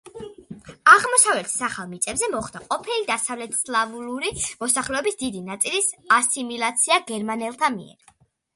აღმოსავლეთის 0.93 1.59
ახალ 1.67 1.91
მიწებზე 1.91 2.29
მოხდა 2.37 2.61
ყოფილი 2.71 3.05
დასავლეთსლავური 3.11 4.33
მოსახლეობის 4.65 5.21
დიდი 5.23 5.45
ნაწილის 5.53 5.93
ასიმილაცია 6.19 7.01
გერმანელთა 7.15 7.75
მიერ. 7.81 8.13